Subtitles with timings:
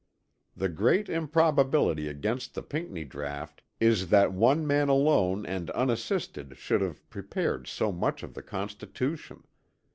[0.57, 6.81] The great improbability against the Pinckney draught is that one man alone and unassisted should
[6.81, 9.43] have prepared so much of the Constitution.